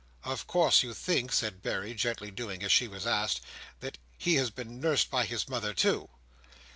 "Of 0.23 0.47
course 0.47 0.81
you 0.81 0.95
think," 0.95 1.31
said 1.31 1.61
Berry, 1.61 1.93
gently 1.93 2.31
doing 2.31 2.61
what 2.61 2.71
she 2.71 2.87
was 2.87 3.05
asked, 3.05 3.39
"that 3.81 3.99
he 4.17 4.33
has 4.37 4.49
been 4.49 4.79
nursed 4.81 5.11
by 5.11 5.25
his 5.25 5.47
mother, 5.47 5.75
too?" 5.75 6.09